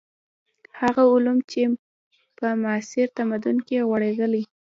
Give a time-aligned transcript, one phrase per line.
[0.81, 1.61] هغه علوم چې
[2.37, 4.43] په معاصر تمدن کې غوړېدلي.